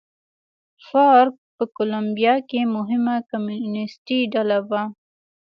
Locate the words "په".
1.55-1.63